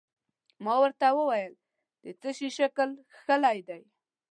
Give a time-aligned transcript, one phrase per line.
[0.63, 1.53] ما ورته وویل:
[2.03, 3.81] د څه شي شکل کښلی دی؟